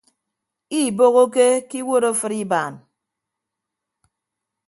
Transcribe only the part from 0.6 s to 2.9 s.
Iibohoke ke iwuot afịt ibaan.